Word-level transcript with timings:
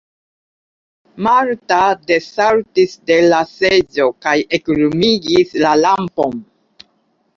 Marta 1.25 1.81
desaltis 2.13 2.97
de 3.11 3.19
la 3.27 3.43
seĝo 3.53 4.09
kaj 4.27 4.35
eklumigis 4.59 5.55
la 5.67 5.75
lampon. 5.87 6.35